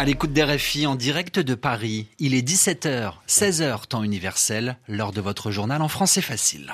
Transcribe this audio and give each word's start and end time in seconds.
À 0.00 0.06
l'écoute 0.06 0.32
des 0.32 0.42
RFI 0.42 0.86
en 0.86 0.94
direct 0.94 1.38
de 1.38 1.54
Paris, 1.54 2.06
il 2.18 2.32
est 2.32 2.40
17h, 2.40 3.12
16h 3.28 3.86
temps 3.86 4.02
universel, 4.02 4.78
lors 4.88 5.12
de 5.12 5.20
votre 5.20 5.50
journal 5.50 5.82
en 5.82 5.88
français 5.88 6.22
facile. 6.22 6.72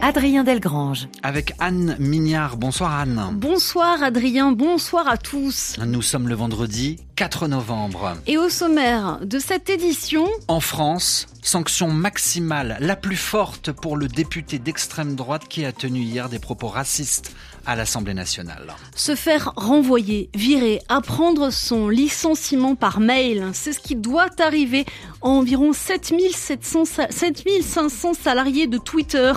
Adrien 0.00 0.42
Delgrange. 0.42 1.08
Avec 1.22 1.52
Anne 1.58 1.96
Mignard. 1.98 2.56
Bonsoir 2.56 2.94
Anne. 3.00 3.22
Bonsoir 3.34 4.02
Adrien, 4.02 4.52
bonsoir 4.52 5.08
à 5.08 5.18
tous. 5.18 5.76
Nous 5.78 6.00
sommes 6.00 6.28
le 6.28 6.34
vendredi 6.34 6.98
4 7.16 7.46
novembre. 7.46 8.16
Et 8.26 8.38
au 8.38 8.48
sommaire 8.48 9.20
de 9.24 9.38
cette 9.38 9.68
édition... 9.68 10.26
En 10.48 10.60
France, 10.60 11.26
sanction 11.42 11.88
maximale 11.88 12.76
la 12.80 12.96
plus 12.96 13.16
forte 13.16 13.72
pour 13.72 13.96
le 13.96 14.08
député 14.08 14.58
d'extrême 14.58 15.16
droite 15.16 15.48
qui 15.48 15.64
a 15.64 15.72
tenu 15.72 16.00
hier 16.00 16.28
des 16.28 16.38
propos 16.38 16.68
racistes 16.68 17.34
à 17.66 17.76
l'Assemblée 17.76 18.14
nationale. 18.14 18.74
Se 18.94 19.14
faire 19.14 19.52
renvoyer, 19.56 20.30
virer, 20.34 20.80
apprendre 20.88 21.50
son 21.50 21.88
licenciement 21.88 22.74
par 22.74 23.00
mail, 23.00 23.50
c'est 23.52 23.72
ce 23.72 23.80
qui 23.80 23.96
doit 23.96 24.30
arriver 24.38 24.84
à 25.22 25.28
environ 25.28 25.72
7700, 25.72 26.84
7500 27.10 28.14
salariés 28.14 28.66
de 28.66 28.78
Twitter. 28.78 29.32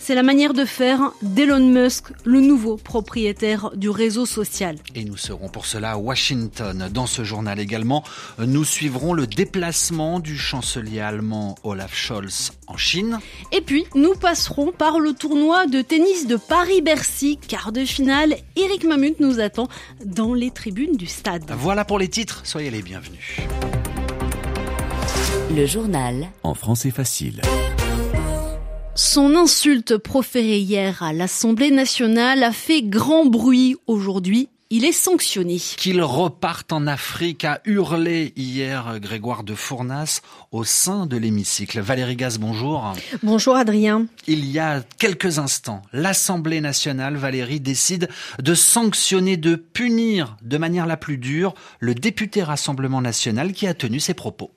C'est 0.00 0.14
la 0.14 0.22
manière 0.22 0.54
de 0.54 0.64
faire 0.64 1.12
d'Elon 1.22 1.66
Musk, 1.66 2.06
le 2.24 2.40
nouveau 2.40 2.76
propriétaire 2.76 3.70
du 3.74 3.90
réseau 3.90 4.26
social. 4.26 4.76
Et 4.94 5.04
nous 5.04 5.16
serons 5.16 5.48
pour 5.48 5.66
cela 5.66 5.92
à 5.92 5.96
Washington. 5.96 6.88
Dans 6.92 7.06
ce 7.06 7.24
journal 7.24 7.58
également, 7.58 8.04
nous 8.38 8.64
suivrons 8.64 9.12
le 9.12 9.26
déplacement 9.26 10.20
du 10.20 10.38
chancelier 10.38 11.00
allemand 11.00 11.56
Olaf 11.64 11.94
Scholz 11.94 12.52
en 12.68 12.76
Chine. 12.76 13.18
Et 13.52 13.60
puis, 13.60 13.86
nous 13.94 14.14
passerons 14.14 14.72
par 14.72 15.00
le 15.00 15.14
tournoi 15.14 15.66
de 15.66 15.82
tennis 15.82 16.26
de 16.26 16.36
Paris-Bercy, 16.36 17.38
quart 17.68 17.72
de 17.72 17.84
finale. 17.84 18.36
Eric 18.56 18.84
Mamut 18.84 19.20
nous 19.20 19.40
attend 19.40 19.68
dans 20.04 20.34
les 20.34 20.50
tribunes 20.50 20.96
du 20.96 21.06
stade. 21.06 21.44
Voilà 21.58 21.84
pour 21.84 21.98
les 21.98 22.08
titres, 22.08 22.42
soyez 22.44 22.70
les 22.70 22.82
bienvenus. 22.82 23.36
Le 25.54 25.66
journal 25.66 26.28
en 26.42 26.54
français 26.54 26.90
facile. 26.90 27.40
Son 28.94 29.34
insulte 29.36 29.96
proférée 29.96 30.58
hier 30.58 31.02
à 31.02 31.12
l'Assemblée 31.12 31.70
nationale 31.70 32.42
a 32.42 32.52
fait 32.52 32.82
grand 32.82 33.26
bruit 33.26 33.76
aujourd'hui. 33.86 34.48
Il 34.70 34.84
est 34.84 34.92
sanctionné. 34.92 35.56
Qu'il 35.56 36.02
reparte 36.02 36.74
en 36.74 36.86
Afrique 36.86 37.46
a 37.46 37.62
hurlé 37.64 38.34
hier 38.36 39.00
Grégoire 39.00 39.42
de 39.42 39.54
Fournas 39.54 40.20
au 40.52 40.62
sein 40.62 41.06
de 41.06 41.16
l'hémicycle. 41.16 41.80
Valérie 41.80 42.16
Gaz, 42.16 42.36
bonjour. 42.38 42.92
Bonjour 43.22 43.56
Adrien. 43.56 44.04
Il 44.26 44.44
y 44.44 44.58
a 44.58 44.82
quelques 44.98 45.38
instants, 45.38 45.80
l'Assemblée 45.94 46.60
nationale, 46.60 47.16
Valérie, 47.16 47.60
décide 47.60 48.10
de 48.40 48.52
sanctionner, 48.52 49.38
de 49.38 49.56
punir 49.56 50.36
de 50.42 50.58
manière 50.58 50.84
la 50.84 50.98
plus 50.98 51.16
dure 51.16 51.54
le 51.80 51.94
député 51.94 52.42
Rassemblement 52.42 53.00
national 53.00 53.54
qui 53.54 53.66
a 53.66 53.72
tenu 53.72 54.00
ses 54.00 54.12
propos. 54.12 54.50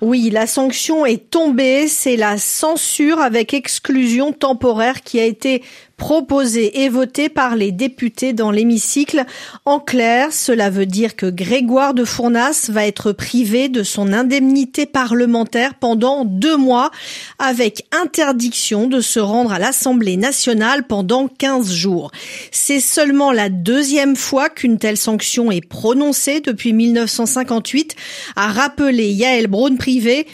Oui, 0.00 0.30
la 0.30 0.46
sanction 0.46 1.06
est 1.06 1.30
tombée, 1.30 1.88
c'est 1.88 2.16
la 2.16 2.38
censure 2.38 3.20
avec 3.20 3.54
exclusion 3.54 4.32
temporaire 4.32 5.02
qui 5.02 5.18
a 5.18 5.24
été 5.24 5.62
proposé 5.96 6.82
et 6.82 6.88
voté 6.88 7.28
par 7.28 7.56
les 7.56 7.72
députés 7.72 8.32
dans 8.32 8.50
l'hémicycle. 8.50 9.24
En 9.64 9.80
clair, 9.80 10.32
cela 10.32 10.68
veut 10.68 10.86
dire 10.86 11.16
que 11.16 11.26
Grégoire 11.26 11.94
de 11.94 12.04
Fournas 12.04 12.68
va 12.68 12.86
être 12.86 13.12
privé 13.12 13.68
de 13.68 13.82
son 13.82 14.12
indemnité 14.12 14.84
parlementaire 14.84 15.74
pendant 15.74 16.24
deux 16.24 16.56
mois 16.56 16.90
avec 17.38 17.86
interdiction 17.92 18.88
de 18.88 19.00
se 19.00 19.20
rendre 19.20 19.52
à 19.52 19.58
l'Assemblée 19.58 20.16
nationale 20.16 20.86
pendant 20.86 21.28
15 21.28 21.72
jours. 21.72 22.10
C'est 22.50 22.80
seulement 22.80 23.32
la 23.32 23.48
deuxième 23.48 24.16
fois 24.16 24.50
qu'une 24.50 24.78
telle 24.78 24.98
sanction 24.98 25.50
est 25.50 25.66
prononcée 25.66 26.40
depuis 26.40 26.74
1958, 26.74 27.96
a 28.36 28.48
rappelé 28.48 29.08
Yael 29.08 29.45
Braun-Privé, 29.46 30.26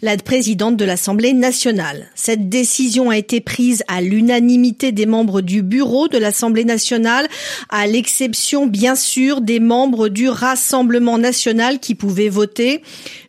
La 0.00 0.16
présidente 0.16 0.76
de 0.76 0.84
l'Assemblée 0.84 1.34
nationale. 1.34 2.06
Cette 2.14 2.48
décision 2.48 3.10
a 3.10 3.18
été 3.18 3.40
prise 3.40 3.82
à 3.86 4.00
l'unanimité 4.00 4.92
des 4.92 5.04
membres 5.04 5.42
du 5.42 5.62
bureau 5.62 6.08
de 6.08 6.16
l'Assemblée 6.16 6.64
nationale, 6.64 7.28
à 7.68 7.86
l'exception 7.86 8.66
bien 8.66 8.94
sûr 8.94 9.42
des 9.42 9.60
membres 9.60 10.08
du 10.08 10.28
Rassemblement 10.28 11.18
national 11.18 11.80
qui 11.80 11.94
pouvaient 11.94 12.30
voter. 12.30 12.80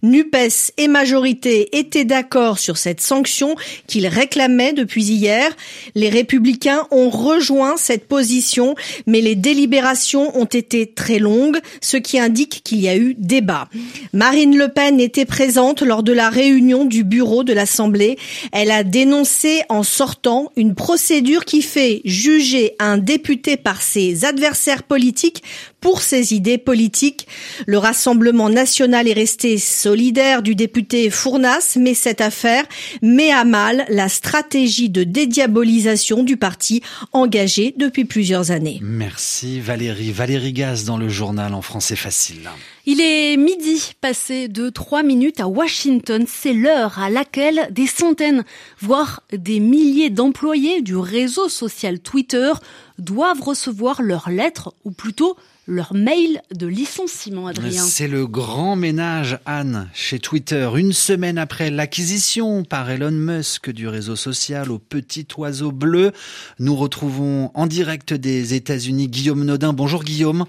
NUPES 0.01 0.71
et 0.77 0.87
majorité 0.87 1.77
étaient 1.77 2.05
d'accord 2.05 2.59
sur 2.59 2.77
cette 2.77 3.01
sanction 3.01 3.55
qu'ils 3.87 4.07
réclamaient 4.07 4.73
depuis 4.73 5.03
hier. 5.03 5.49
Les 5.93 6.09
républicains 6.09 6.87
ont 6.91 7.09
rejoint 7.09 7.75
cette 7.75 8.07
position, 8.07 8.75
mais 9.07 9.19
les 9.19 9.35
délibérations 9.35 10.37
ont 10.37 10.45
été 10.45 10.85
très 10.87 11.19
longues, 11.19 11.59
ce 11.81 11.97
qui 11.97 12.17
indique 12.17 12.61
qu'il 12.63 12.79
y 12.79 12.87
a 12.87 12.95
eu 12.95 13.15
débat. 13.17 13.67
Marine 14.13 14.57
Le 14.57 14.69
Pen 14.69 15.01
était 15.01 15.25
présente 15.25 15.81
lors 15.81 15.96
de 16.03 16.13
la 16.13 16.29
réunion 16.29 16.85
du 16.85 17.03
bureau 17.03 17.43
de 17.43 17.53
l'Assemblée. 17.53 18.17
Elle 18.51 18.71
a 18.71 18.83
dénoncé 18.83 19.61
en 19.69 19.83
sortant 19.83 20.51
une 20.55 20.75
procédure 20.75 21.45
qui 21.45 21.61
fait 21.61 22.01
juger 22.05 22.75
un 22.79 22.97
député 22.97 23.57
par 23.57 23.81
ses 23.81 24.25
adversaires 24.25 24.83
politiques 24.83 25.43
pour 25.81 26.01
ses 26.01 26.33
idées 26.33 26.57
politiques. 26.57 27.27
Le 27.65 27.77
Rassemblement 27.77 28.49
national 28.49 29.07
est 29.07 29.13
resté 29.13 29.57
solidaire 29.57 30.41
du 30.41 30.55
député 30.55 31.09
Fournas, 31.09 31.77
mais 31.79 31.93
cette 31.93 32.21
affaire 32.21 32.65
met 33.01 33.31
à 33.31 33.43
mal 33.43 33.85
la 33.89 34.09
stratégie 34.09 34.89
de 34.89 35.03
dédiabolisation 35.03 36.23
du 36.23 36.37
parti 36.37 36.81
engagé 37.11 37.73
depuis 37.77 38.05
plusieurs 38.05 38.51
années. 38.51 38.79
Merci 38.81 39.59
Valérie. 39.59 40.11
Valérie 40.11 40.53
Gaz 40.53 40.83
dans 40.83 40.97
le 40.97 41.09
journal 41.09 41.53
en 41.53 41.61
français 41.61 41.95
facile. 41.95 42.49
Il 42.85 43.01
est 43.01 43.35
midi, 43.35 43.95
passé 43.99 44.47
de 44.47 44.69
trois 44.69 45.03
minutes 45.03 45.41
à 45.41 45.47
Washington. 45.47 46.25
C'est 46.27 46.53
l'heure 46.53 46.99
à 46.99 47.09
laquelle 47.09 47.67
des 47.71 47.87
centaines, 47.87 48.45
voire 48.79 49.23
des 49.33 49.59
milliers 49.59 50.09
d'employés 50.09 50.81
du 50.81 50.95
réseau 50.95 51.49
social 51.49 51.99
Twitter 51.99 52.53
doivent 52.97 53.41
recevoir 53.41 54.01
leurs 54.01 54.29
lettres, 54.29 54.73
ou 54.85 54.91
plutôt 54.91 55.35
leur 55.67 55.93
mail 55.93 56.41
de 56.55 56.65
licenciement, 56.65 57.47
Adrien. 57.47 57.83
C'est 57.83 58.07
le 58.07 58.25
grand 58.25 58.75
ménage, 58.75 59.37
Anne, 59.45 59.89
chez 59.93 60.17
Twitter. 60.17 60.69
Une 60.75 60.93
semaine 60.93 61.37
après 61.37 61.69
l'acquisition 61.69 62.63
par 62.63 62.89
Elon 62.89 63.11
Musk 63.11 63.69
du 63.69 63.87
réseau 63.87 64.15
social 64.15 64.71
au 64.71 64.79
petit 64.79 65.27
oiseau 65.37 65.71
bleu, 65.71 66.13
nous 66.59 66.75
retrouvons 66.75 67.51
en 67.53 67.67
direct 67.67 68.13
des 68.13 68.53
États-Unis 68.53 69.09
Guillaume 69.09 69.43
Nodin. 69.43 69.73
Bonjour 69.73 70.03
Guillaume. 70.03 70.45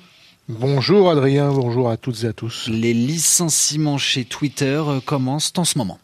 Bonjour 0.48 1.10
Adrien, 1.10 1.52
bonjour 1.52 1.90
à 1.90 1.98
toutes 1.98 2.24
et 2.24 2.28
à 2.28 2.32
tous. 2.32 2.68
Les 2.68 2.94
licenciements 2.94 3.98
chez 3.98 4.24
Twitter 4.24 4.82
euh, 4.86 5.00
commencent 5.00 5.52
en 5.58 5.64
ce 5.64 5.76
moment. 5.76 5.98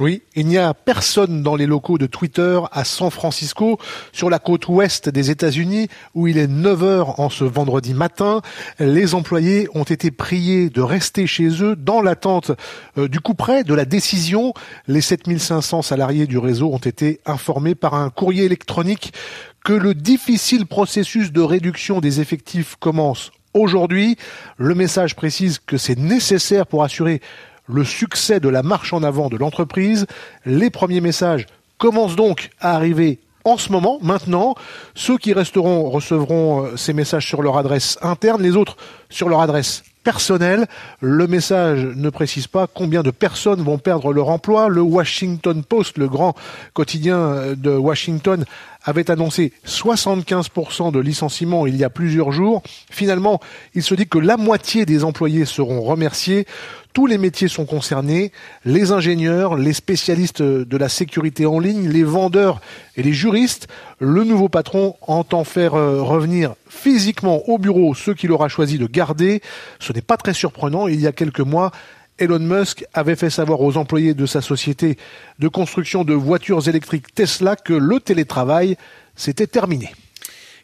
Oui, 0.00 0.22
il 0.34 0.46
n'y 0.46 0.56
a 0.56 0.72
personne 0.72 1.42
dans 1.42 1.56
les 1.56 1.66
locaux 1.66 1.98
de 1.98 2.06
Twitter 2.06 2.58
à 2.72 2.84
San 2.84 3.10
Francisco, 3.10 3.78
sur 4.12 4.30
la 4.30 4.38
côte 4.38 4.66
ouest 4.66 5.10
des 5.10 5.30
États-Unis, 5.30 5.88
où 6.14 6.26
il 6.26 6.38
est 6.38 6.46
9 6.46 6.82
heures 6.82 7.20
en 7.20 7.28
ce 7.28 7.44
vendredi 7.44 7.92
matin. 7.92 8.40
Les 8.78 9.14
employés 9.14 9.68
ont 9.74 9.84
été 9.84 10.10
priés 10.10 10.70
de 10.70 10.80
rester 10.80 11.26
chez 11.26 11.62
eux 11.62 11.76
dans 11.76 12.00
l'attente 12.00 12.50
euh, 12.96 13.08
du 13.08 13.20
coup 13.20 13.34
près 13.34 13.62
de 13.62 13.74
la 13.74 13.84
décision. 13.84 14.54
Les 14.88 15.02
7500 15.02 15.82
salariés 15.82 16.26
du 16.26 16.38
réseau 16.38 16.72
ont 16.72 16.78
été 16.78 17.20
informés 17.26 17.74
par 17.74 17.92
un 17.92 18.08
courrier 18.08 18.44
électronique 18.44 19.12
que 19.66 19.74
le 19.74 19.92
difficile 19.92 20.64
processus 20.64 21.30
de 21.30 21.42
réduction 21.42 22.00
des 22.00 22.22
effectifs 22.22 22.76
commence 22.76 23.32
Aujourd'hui, 23.52 24.16
le 24.58 24.76
message 24.76 25.16
précise 25.16 25.58
que 25.58 25.76
c'est 25.76 25.98
nécessaire 25.98 26.68
pour 26.68 26.84
assurer 26.84 27.20
le 27.74 27.84
succès 27.84 28.40
de 28.40 28.48
la 28.48 28.62
marche 28.62 28.92
en 28.92 29.02
avant 29.02 29.28
de 29.28 29.36
l'entreprise. 29.36 30.06
Les 30.44 30.70
premiers 30.70 31.00
messages 31.00 31.46
commencent 31.78 32.16
donc 32.16 32.50
à 32.60 32.74
arriver 32.74 33.18
en 33.44 33.56
ce 33.56 33.72
moment, 33.72 33.98
maintenant. 34.02 34.54
Ceux 34.94 35.16
qui 35.16 35.32
resteront 35.32 35.88
recevront 35.88 36.64
euh, 36.64 36.76
ces 36.76 36.92
messages 36.92 37.26
sur 37.26 37.42
leur 37.42 37.56
adresse 37.56 37.98
interne, 38.02 38.42
les 38.42 38.56
autres 38.56 38.76
sur 39.08 39.28
leur 39.28 39.40
adresse 39.40 39.82
personnelle. 40.04 40.66
Le 41.00 41.26
message 41.26 41.84
ne 41.84 42.10
précise 42.10 42.46
pas 42.46 42.66
combien 42.66 43.02
de 43.02 43.10
personnes 43.10 43.62
vont 43.62 43.78
perdre 43.78 44.12
leur 44.12 44.28
emploi. 44.28 44.68
Le 44.68 44.80
Washington 44.80 45.62
Post, 45.62 45.98
le 45.98 46.08
grand 46.08 46.34
quotidien 46.72 47.18
euh, 47.18 47.54
de 47.54 47.70
Washington, 47.70 48.44
avait 48.84 49.10
annoncé 49.10 49.52
75% 49.66 50.90
de 50.92 51.00
licenciements 51.00 51.66
il 51.66 51.76
y 51.76 51.84
a 51.84 51.90
plusieurs 51.90 52.32
jours. 52.32 52.62
Finalement, 52.90 53.40
il 53.74 53.82
se 53.82 53.94
dit 53.94 54.06
que 54.06 54.18
la 54.18 54.36
moitié 54.36 54.86
des 54.86 55.04
employés 55.04 55.44
seront 55.44 55.82
remerciés. 55.82 56.46
Tous 56.92 57.06
les 57.06 57.18
métiers 57.18 57.46
sont 57.46 57.66
concernés, 57.66 58.32
les 58.64 58.90
ingénieurs, 58.90 59.56
les 59.56 59.72
spécialistes 59.72 60.42
de 60.42 60.76
la 60.76 60.88
sécurité 60.88 61.46
en 61.46 61.60
ligne, 61.60 61.88
les 61.88 62.02
vendeurs 62.02 62.60
et 62.96 63.02
les 63.02 63.12
juristes. 63.12 63.68
Le 64.00 64.24
nouveau 64.24 64.48
patron 64.48 64.96
entend 65.02 65.44
faire 65.44 65.74
euh, 65.74 66.02
revenir 66.02 66.54
physiquement 66.68 67.48
au 67.48 67.58
bureau 67.58 67.94
ceux 67.94 68.14
qu'il 68.14 68.32
aura 68.32 68.48
choisi 68.48 68.76
de 68.76 68.86
garder. 68.86 69.40
Ce 69.78 69.92
n'est 69.92 70.02
pas 70.02 70.16
très 70.16 70.34
surprenant. 70.34 70.88
Il 70.88 71.00
y 71.00 71.06
a 71.06 71.12
quelques 71.12 71.40
mois, 71.40 71.70
Elon 72.18 72.40
Musk 72.40 72.84
avait 72.92 73.16
fait 73.16 73.30
savoir 73.30 73.60
aux 73.60 73.76
employés 73.76 74.14
de 74.14 74.26
sa 74.26 74.40
société 74.40 74.98
de 75.38 75.48
construction 75.48 76.04
de 76.04 76.14
voitures 76.14 76.68
électriques 76.68 77.14
Tesla 77.14 77.54
que 77.54 77.72
le 77.72 78.00
télétravail 78.00 78.76
s'était 79.14 79.46
terminé. 79.46 79.92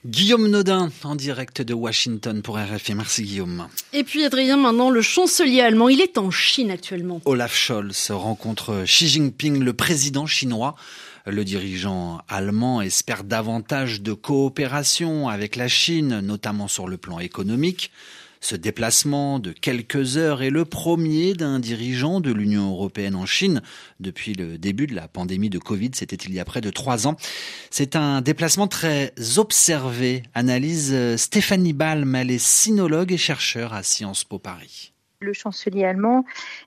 Guillaume 0.05 0.49
Nodin 0.49 0.91
en 1.05 1.17
direct 1.17 1.63
de 1.63 1.75
Washington 1.75 2.43
pour 2.43 2.59
RFI. 2.59 2.95
Merci 2.95 3.23
Guillaume. 3.23 3.69
Et 3.93 4.05
puis 4.05 4.25
Adrien, 4.25 4.57
maintenant 4.57 4.91
le 4.91 5.03
chancelier 5.03 5.61
allemand, 5.61 5.89
il 5.89 6.01
est 6.01 6.19
en 6.19 6.31
Chine 6.31 6.71
actuellement. 6.71 7.21
Olaf 7.25 7.55
Scholz 7.57 8.11
rencontre 8.11 8.85
Xi 8.85 9.09
Jinping, 9.09 9.63
le 9.63 9.73
président 9.73 10.27
chinois. 10.27 10.75
Le 11.27 11.45
dirigeant 11.45 12.21
allemand 12.29 12.81
espère 12.83 13.25
davantage 13.25 14.01
de 14.01 14.13
coopération 14.13 15.29
avec 15.29 15.57
la 15.57 15.67
Chine, 15.67 16.21
notamment 16.21 16.69
sur 16.69 16.87
le 16.87 16.99
plan 16.99 17.19
économique. 17.19 17.91
Ce 18.49 18.55
déplacement 18.55 19.41
de 19.41 19.51
quelques 19.51 20.19
heures 20.19 20.41
est 20.41 20.51
le 20.51 20.65
premier 20.65 21.35
d'un 21.35 21.59
dirigeant 21.59 22.21
de 22.21 22.31
l'Union 22.31 22.71
européenne 22.71 23.17
en 23.17 23.27
Chine 23.27 23.61
depuis 23.99 24.35
le 24.35 24.57
début 24.57 24.87
de 24.87 24.95
la 24.95 25.09
pandémie 25.09 25.51
de 25.51 25.59
Covid, 25.59 25.91
c'était 25.95 26.15
il 26.15 26.33
y 26.33 26.39
a 26.39 26.45
près 26.45 26.61
de 26.61 26.71
trois 26.71 27.09
ans. 27.09 27.17
C'est 27.73 27.97
un 27.97 28.21
déplacement 28.21 28.69
très 28.69 29.13
observé, 29.37 30.23
analyse 30.33 30.95
Stéphanie 31.17 31.73
Balm, 31.73 32.15
elle 32.15 32.31
est 32.31 32.39
sinologue 32.39 33.11
et 33.11 33.19
chercheur 33.19 33.73
à 33.73 33.83
Sciences 33.83 34.23
Po 34.23 34.39
Paris 34.39 34.93
le 35.21 35.33
chancelier 35.33 35.85
allemand, 35.85 36.25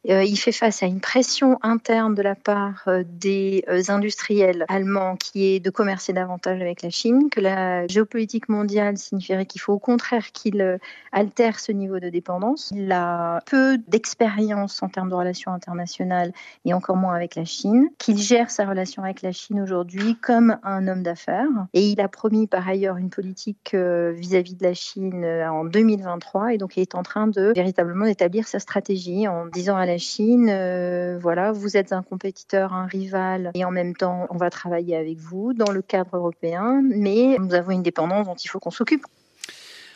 euh, 0.09 0.23
il 0.23 0.37
fait 0.37 0.51
face 0.51 0.81
à 0.83 0.85
une 0.85 1.01
pression 1.01 1.59
interne 1.61 2.15
de 2.15 2.21
la 2.21 2.35
part 2.35 2.83
euh, 2.87 3.03
des 3.07 3.63
euh, 3.69 3.81
industriels 3.89 4.65
allemands 4.67 5.15
qui 5.15 5.45
est 5.45 5.59
de 5.59 5.69
commercer 5.69 6.13
davantage 6.13 6.61
avec 6.61 6.81
la 6.81 6.89
Chine, 6.89 7.29
que 7.29 7.39
la 7.39 7.87
géopolitique 7.87 8.49
mondiale 8.49 8.97
signifierait 8.97 9.45
qu'il 9.45 9.61
faut 9.61 9.73
au 9.73 9.79
contraire 9.79 10.31
qu'il 10.31 10.79
altère 11.11 11.59
ce 11.59 11.71
niveau 11.71 11.99
de 11.99 12.09
dépendance. 12.09 12.71
Il 12.75 12.91
a 12.91 13.41
peu 13.45 13.77
d'expérience 13.87 14.81
en 14.81 14.89
termes 14.89 15.09
de 15.09 15.15
relations 15.15 15.51
internationales 15.51 16.31
et 16.65 16.73
encore 16.73 16.97
moins 16.97 17.13
avec 17.13 17.35
la 17.35 17.45
Chine, 17.45 17.89
qu'il 17.97 18.17
gère 18.17 18.49
sa 18.49 18.65
relation 18.65 19.03
avec 19.03 19.21
la 19.21 19.31
Chine 19.31 19.61
aujourd'hui 19.61 20.15
comme 20.15 20.57
un 20.63 20.87
homme 20.87 21.03
d'affaires 21.03 21.47
et 21.73 21.89
il 21.89 22.01
a 22.01 22.07
promis 22.07 22.47
par 22.47 22.67
ailleurs 22.67 22.97
une 22.97 23.09
politique 23.09 23.73
vis-à-vis 23.73 24.53
-vis 24.53 24.57
de 24.57 24.63
la 24.63 24.73
Chine 24.73 25.25
en 25.25 25.65
2023 25.65 26.53
et 26.53 26.57
donc 26.57 26.77
il 26.77 26.81
est 26.81 26.95
en 26.95 27.03
train 27.03 27.27
de 27.27 27.53
véritablement 27.55 28.05
établir 28.05 28.47
sa 28.49 28.59
stratégie 28.59 29.27
en 29.27 29.45
disant 29.45 29.77
à 29.77 29.85
la 29.85 29.97
Chine, 29.97 30.49
euh, 30.49 31.17
voilà, 31.21 31.51
vous 31.51 31.77
êtes 31.77 31.93
un 31.93 32.01
compétiteur, 32.01 32.73
un 32.73 32.85
rival, 32.85 33.51
et 33.53 33.63
en 33.63 33.71
même 33.71 33.95
temps, 33.95 34.27
on 34.29 34.37
va 34.37 34.49
travailler 34.49 34.95
avec 34.95 35.17
vous 35.17 35.53
dans 35.53 35.71
le 35.71 35.81
cadre 35.81 36.17
européen, 36.17 36.81
mais 36.83 37.37
nous 37.39 37.53
avons 37.53 37.71
une 37.71 37.83
dépendance 37.83 38.25
dont 38.25 38.35
il 38.35 38.47
faut 38.47 38.59
qu'on 38.59 38.71
s'occupe. 38.71 39.05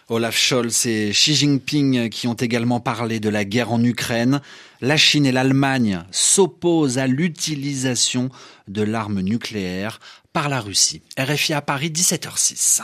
Olaf 0.10 0.38
Scholz 0.38 0.86
et 0.86 1.12
Xi 1.12 1.34
Jinping 1.34 2.10
qui 2.10 2.28
ont 2.28 2.34
également 2.34 2.82
parlé 2.82 3.20
de 3.22 3.30
la 3.30 3.46
guerre 3.46 3.72
en 3.72 3.82
Ukraine. 3.82 4.42
La 4.82 4.98
Chine 4.98 5.26
et 5.26 5.32
l'Allemagne 5.32 6.04
s'opposent 6.12 6.98
à 6.98 7.08
l'utilisation 7.08 8.30
de 8.68 8.82
l'arme 8.82 9.22
nucléaire 9.22 10.00
par 10.34 10.50
la 10.50 10.60
Russie. 10.60 11.02
RFI 11.18 11.54
à 11.54 11.62
Paris, 11.62 11.90
17h06. 11.90 12.82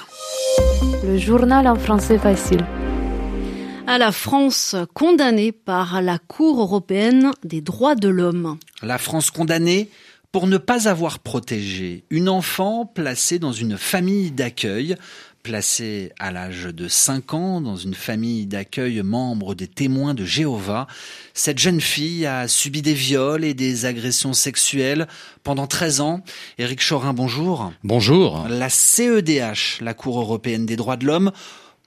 Le 1.03 1.17
journal 1.17 1.67
en 1.67 1.75
français 1.75 2.17
facile 2.17 2.63
à 3.89 3.97
la 3.97 4.11
France 4.11 4.75
condamnée 4.93 5.51
par 5.51 6.03
la 6.03 6.19
Cour 6.19 6.61
européenne 6.61 7.31
des 7.43 7.59
droits 7.59 7.95
de 7.95 8.07
l'homme. 8.07 8.59
La 8.83 8.99
France 8.99 9.31
condamnée 9.31 9.89
pour 10.31 10.45
ne 10.45 10.59
pas 10.59 10.87
avoir 10.87 11.17
protégé 11.17 12.03
une 12.11 12.29
enfant 12.29 12.85
placée 12.85 13.39
dans 13.39 13.51
une 13.51 13.79
famille 13.79 14.29
d'accueil 14.29 14.95
placée 15.41 16.11
à 16.19 16.29
l'âge 16.31 16.65
de 16.65 16.87
5 16.87 17.33
ans 17.33 17.61
dans 17.61 17.77
une 17.77 17.95
famille 17.95 18.45
d'accueil 18.45 19.01
membre 19.01 19.55
des 19.55 19.67
témoins 19.67 20.13
de 20.13 20.23
Jéhovah. 20.23 20.85
Cette 21.33 21.57
jeune 21.57 21.81
fille 21.81 22.27
a 22.27 22.47
subi 22.47 22.83
des 22.83 22.93
viols 22.93 23.43
et 23.43 23.55
des 23.55 23.85
agressions 23.85 24.33
sexuelles 24.33 25.07
pendant 25.41 25.65
13 25.65 26.01
ans. 26.01 26.21
Éric 26.59 26.87
Chorin, 26.87 27.13
bonjour. 27.13 27.73
Bonjour. 27.83 28.45
La 28.49 28.69
CEDH, 28.69 29.81
la 29.81 29.95
Cour 29.95 30.19
européenne 30.19 30.67
des 30.67 30.75
droits 30.75 30.97
de 30.97 31.07
l'homme, 31.07 31.31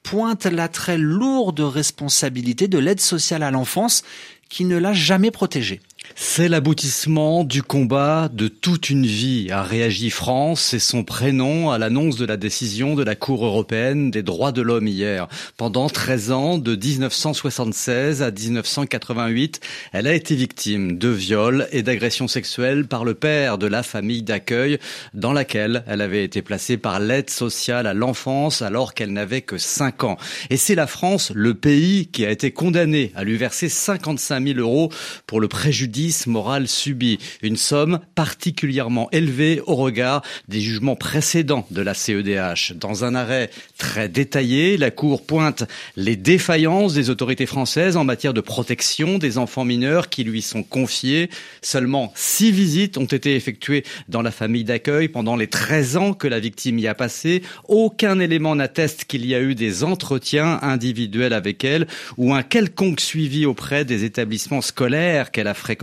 pointe 0.02 0.46
la 0.46 0.69
très 0.69 0.99
lourde 0.99 1.60
responsabilité 1.60 2.69
de 2.69 2.78
l'aide 2.78 3.00
sociale 3.00 3.43
à 3.43 3.50
l'enfance 3.50 4.02
qui 4.49 4.64
ne 4.64 4.76
l'a 4.76 4.93
jamais 4.93 5.31
protégée. 5.31 5.81
C'est 6.14 6.49
l'aboutissement 6.49 7.44
du 7.44 7.62
combat 7.62 8.28
de 8.32 8.49
toute 8.49 8.90
une 8.90 9.06
vie, 9.06 9.50
a 9.50 9.62
réagi 9.62 10.10
France 10.10 10.75
et 10.75 10.78
son 10.78 11.04
prénom 11.04 11.70
à 11.70 11.78
l'annonce 11.78 12.16
de 12.16 12.26
la 12.26 12.37
décision 12.37 12.94
de 12.94 13.02
la 13.02 13.14
Cour 13.14 13.44
européenne 13.44 14.10
des 14.10 14.22
droits 14.22 14.52
de 14.52 14.62
l'homme 14.62 14.87
hier. 14.87 15.28
Pendant 15.56 15.88
13 15.88 16.32
ans, 16.32 16.58
de 16.58 16.75
1976 16.75 18.22
à 18.22 18.31
1988, 18.31 19.60
elle 19.93 20.06
a 20.06 20.14
été 20.14 20.34
victime 20.34 20.99
de 20.99 21.08
viols 21.08 21.69
et 21.70 21.82
d'agressions 21.82 22.28
sexuelles 22.28 22.87
par 22.87 23.05
le 23.05 23.14
père 23.14 23.58
de 23.58 23.66
la 23.66 23.82
famille 23.82 24.22
d'accueil 24.22 24.78
dans 25.14 25.32
laquelle 25.32 25.84
elle 25.87 26.00
avait 26.00 26.25
été 26.25 26.43
placée 26.43 26.78
par 26.78 26.98
l'aide 26.98 27.31
sociale 27.31 27.87
à 27.87 27.94
l'enfance 27.94 28.62
alors 28.62 28.94
qu'elle 28.94 29.12
n'avait 29.12 29.43
que 29.43 29.58
5 29.58 30.05
ans. 30.05 30.16
Et 30.50 30.56
c'est 30.56 30.75
la 30.75 30.87
France, 30.87 31.31
le 31.34 31.55
pays, 31.55 32.06
qui 32.06 32.25
a 32.25 32.31
été 32.31 32.52
condamné 32.52 33.12
à 33.14 33.25
lui 33.25 33.37
verser 33.37 33.69
55 33.69 34.46
000 34.46 34.58
euros 34.58 34.90
pour 35.26 35.40
le 35.40 35.48
préjudice 35.48 35.91
moral 36.26 36.68
subi, 36.68 37.18
une 37.42 37.56
somme 37.56 38.00
particulièrement 38.14 39.10
élevée 39.10 39.60
au 39.66 39.76
regard 39.76 40.22
des 40.48 40.60
jugements 40.60 40.96
précédents 40.96 41.66
de 41.70 41.82
la 41.82 41.94
CEDH. 41.94 42.74
Dans 42.76 43.04
un 43.04 43.14
arrêt 43.14 43.50
très 43.78 44.08
détaillé, 44.08 44.76
la 44.76 44.90
Cour 44.90 45.24
pointe 45.24 45.64
les 45.96 46.16
défaillances 46.16 46.94
des 46.94 47.10
autorités 47.10 47.46
françaises 47.46 47.96
en 47.96 48.04
matière 48.04 48.34
de 48.34 48.40
protection 48.40 49.18
des 49.18 49.38
enfants 49.38 49.64
mineurs 49.64 50.08
qui 50.08 50.24
lui 50.24 50.42
sont 50.42 50.62
confiés. 50.62 51.28
Seulement 51.60 52.12
six 52.14 52.52
visites 52.52 52.98
ont 52.98 53.04
été 53.04 53.36
effectuées 53.36 53.84
dans 54.08 54.22
la 54.22 54.30
famille 54.30 54.64
d'accueil 54.64 55.08
pendant 55.08 55.36
les 55.36 55.48
13 55.48 55.96
ans 55.96 56.12
que 56.14 56.28
la 56.28 56.40
victime 56.40 56.78
y 56.78 56.86
a 56.86 56.94
passé. 56.94 57.42
Aucun 57.68 58.18
élément 58.18 58.54
n'atteste 58.56 59.04
qu'il 59.04 59.26
y 59.26 59.34
a 59.34 59.40
eu 59.40 59.54
des 59.54 59.84
entretiens 59.84 60.58
individuels 60.62 61.32
avec 61.32 61.64
elle 61.64 61.86
ou 62.16 62.34
un 62.34 62.42
quelconque 62.42 63.00
suivi 63.00 63.46
auprès 63.46 63.84
des 63.84 64.04
établissements 64.04 64.60
scolaires 64.62 65.30
qu'elle 65.30 65.48
a 65.48 65.54
fréquentés 65.54 65.81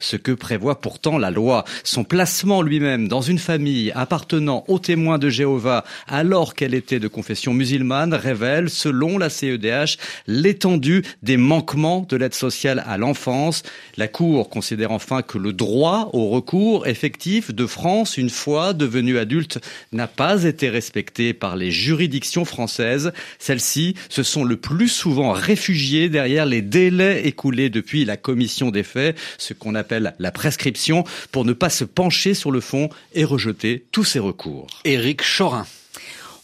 ce 0.00 0.16
que 0.16 0.32
prévoit 0.32 0.80
pourtant 0.80 1.18
la 1.18 1.30
loi. 1.30 1.64
Son 1.84 2.04
placement 2.04 2.62
lui-même 2.62 3.08
dans 3.08 3.20
une 3.20 3.38
famille 3.38 3.92
appartenant 3.94 4.64
aux 4.68 4.78
témoins 4.78 5.18
de 5.18 5.28
Jéhovah 5.28 5.84
alors 6.08 6.54
qu'elle 6.54 6.74
était 6.74 6.98
de 6.98 7.08
confession 7.08 7.54
musulmane 7.54 8.14
révèle, 8.14 8.68
selon 8.68 9.16
la 9.18 9.30
CEDH, 9.30 9.96
l'étendue 10.26 11.02
des 11.22 11.36
manquements 11.36 12.06
de 12.08 12.16
l'aide 12.16 12.34
sociale 12.34 12.82
à 12.86 12.98
l'enfance. 12.98 13.62
La 13.96 14.08
Cour 14.08 14.50
considère 14.50 14.90
enfin 14.90 15.22
que 15.22 15.38
le 15.38 15.52
droit 15.52 16.10
au 16.12 16.28
recours 16.28 16.86
effectif 16.86 17.54
de 17.54 17.66
France, 17.66 18.16
une 18.16 18.30
fois 18.30 18.72
devenu 18.72 19.18
adulte, 19.18 19.58
n'a 19.92 20.08
pas 20.08 20.44
été 20.44 20.68
respecté 20.68 21.32
par 21.32 21.56
les 21.56 21.70
juridictions 21.70 22.44
françaises. 22.44 23.12
Celles-ci 23.38 23.94
se 24.08 24.22
sont 24.22 24.44
le 24.44 24.56
plus 24.56 24.88
souvent 24.88 25.32
réfugiées 25.32 26.08
derrière 26.08 26.46
les 26.46 26.62
délais 26.62 27.26
écoulés 27.26 27.70
depuis 27.70 28.04
la 28.04 28.16
commission 28.16 28.70
des 28.70 28.82
faits 28.82 29.16
ce 29.36 29.54
qu'on 29.54 29.74
appelle 29.74 30.14
la 30.18 30.30
prescription, 30.32 31.04
pour 31.32 31.44
ne 31.44 31.52
pas 31.52 31.70
se 31.70 31.84
pencher 31.84 32.34
sur 32.34 32.50
le 32.50 32.60
fond 32.60 32.88
et 33.14 33.24
rejeter 33.24 33.86
tous 33.92 34.04
ces 34.04 34.18
recours. 34.18 34.66
Éric 34.84 35.22
Chorin. 35.22 35.66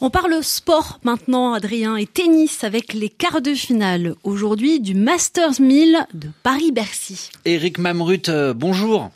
On 0.00 0.10
parle 0.10 0.42
sport 0.42 1.00
maintenant, 1.04 1.54
Adrien, 1.54 1.96
et 1.96 2.06
tennis 2.06 2.64
avec 2.64 2.92
les 2.92 3.08
quarts 3.08 3.40
de 3.40 3.54
finale 3.54 4.16
aujourd'hui 4.24 4.80
du 4.80 4.94
Masters 4.94 5.60
1000 5.60 6.06
de 6.12 6.28
Paris-Bercy. 6.42 7.30
Éric 7.44 7.78
Mamrut, 7.78 8.28
euh, 8.28 8.52
bonjour. 8.52 9.10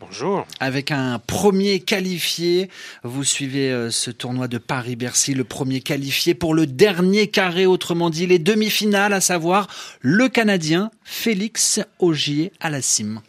Bonjour. 0.00 0.46
Avec 0.60 0.92
un 0.92 1.18
premier 1.18 1.80
qualifié, 1.80 2.70
vous 3.02 3.24
suivez 3.24 3.72
euh, 3.72 3.90
ce 3.90 4.12
tournoi 4.12 4.46
de 4.46 4.58
Paris-Bercy, 4.58 5.34
le 5.34 5.42
premier 5.42 5.80
qualifié 5.80 6.34
pour 6.34 6.54
le 6.54 6.66
dernier 6.66 7.26
carré, 7.26 7.66
autrement 7.66 8.08
dit 8.08 8.26
les 8.26 8.38
demi-finales, 8.38 9.12
à 9.12 9.20
savoir 9.20 9.66
le 10.00 10.28
Canadien 10.28 10.92
Félix 11.02 11.80
Augier 11.98 12.52
à 12.60 12.70
la 12.70 12.80
cime. 12.80 13.20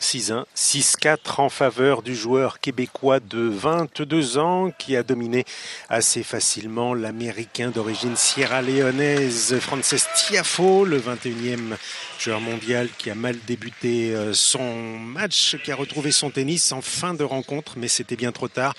6-1, 0.00 0.44
6-4 0.56 1.40
en 1.40 1.48
faveur 1.48 2.02
du 2.02 2.14
joueur 2.14 2.60
québécois 2.60 3.20
de 3.20 3.40
22 3.40 4.38
ans 4.38 4.70
qui 4.78 4.96
a 4.96 5.02
dominé 5.02 5.44
assez 5.88 6.22
facilement 6.22 6.94
l'américain 6.94 7.70
d'origine 7.70 8.16
sierra-léonaise 8.16 9.58
Frances 9.60 10.06
Tiafo, 10.14 10.84
le 10.84 11.00
21e 11.00 11.76
joueur 12.18 12.40
mondial 12.40 12.88
qui 12.98 13.10
a 13.10 13.14
mal 13.14 13.36
débuté 13.46 14.14
euh, 14.14 14.32
son 14.32 14.98
match, 14.98 15.56
qui 15.62 15.72
a 15.72 15.76
retrouvé 15.76 16.12
son 16.12 16.30
tennis 16.30 16.72
en 16.72 16.80
fin 16.80 17.14
de 17.14 17.24
rencontre, 17.24 17.74
mais 17.76 17.88
c'était 17.88 18.16
bien 18.16 18.32
trop 18.32 18.48
tard 18.48 18.74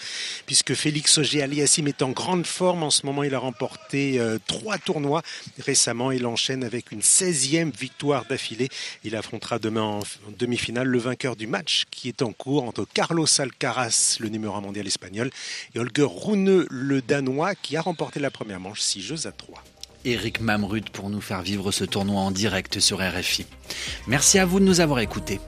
puisque 0.45 0.73
Félix 0.73 1.17
Auger-Aliassime 1.17 1.87
est 1.87 2.01
en 2.01 2.09
grande 2.09 2.45
forme. 2.45 2.83
En 2.83 2.89
ce 2.89 3.05
moment, 3.05 3.23
il 3.23 3.35
a 3.35 3.39
remporté 3.39 4.19
euh, 4.19 4.37
trois 4.47 4.77
tournois 4.77 5.21
récemment. 5.59 6.11
Il 6.11 6.25
enchaîne 6.25 6.63
avec 6.63 6.91
une 6.91 7.01
16e 7.01 7.75
victoire 7.75 8.25
d'affilée. 8.25 8.69
Il 9.03 9.15
affrontera 9.15 9.59
demain 9.59 9.81
en 9.83 10.01
demi-finale 10.37 10.87
le 10.87 10.99
vainqueur 11.05 11.35
du 11.35 11.47
match 11.47 11.85
qui 11.91 12.09
est 12.09 12.21
en 12.21 12.33
cours 12.33 12.63
entre 12.63 12.85
Carlos 12.91 13.27
Alcaraz, 13.39 14.17
le 14.19 14.29
numéro 14.29 14.55
1 14.55 14.61
mondial 14.61 14.87
espagnol, 14.87 15.29
et 15.73 15.79
Holger 15.79 16.07
Rune, 16.09 16.65
le 16.69 17.01
danois, 17.01 17.55
qui 17.55 17.77
a 17.77 17.81
remporté 17.81 18.19
la 18.19 18.31
première 18.31 18.59
manche 18.59 18.81
6 18.81 19.01
jeux 19.01 19.27
à 19.27 19.31
3. 19.31 19.63
Éric 20.03 20.39
Mamrut 20.39 20.89
pour 20.89 21.09
nous 21.09 21.21
faire 21.21 21.41
vivre 21.41 21.71
ce 21.71 21.83
tournoi 21.83 22.21
en 22.21 22.31
direct 22.31 22.79
sur 22.79 22.99
RFI. 22.99 23.45
Merci 24.07 24.39
à 24.39 24.45
vous 24.45 24.59
de 24.59 24.65
nous 24.65 24.81
avoir 24.81 24.99
écoutés. 24.99 25.39